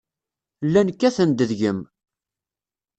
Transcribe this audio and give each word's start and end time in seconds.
Llan 0.65 0.89
kkaten-d 0.93 1.39
deg-m. 1.49 1.79